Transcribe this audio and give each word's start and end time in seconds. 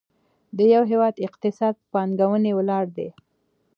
د 0.57 0.59
یو 0.73 0.83
هېواد 0.91 1.15
اقتصاد 1.27 1.73
په 1.79 1.85
پانګونې 1.93 2.51
ولاړ 2.55 2.85
دی. 2.97 3.09